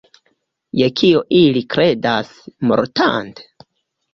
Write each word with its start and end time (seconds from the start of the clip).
Je 0.79 0.87
kio 1.01 1.21
ili 1.41 1.63
kredas, 1.75 2.33
mortante? 2.73 3.49